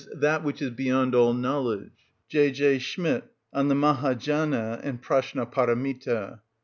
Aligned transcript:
_,that 0.19 0.43
which 0.43 0.63
is 0.63 0.71
beyond 0.71 1.13
all 1.13 1.31
knowledge 1.31 1.91
(J. 2.27 2.49
J. 2.49 2.79
Schmidt, 2.79 3.23
"On 3.53 3.67
the 3.67 3.75
Maha‐Jana 3.75 4.79
and 4.83 4.99
Pratschna 4.99 5.45
Paramita"). 5.45 6.39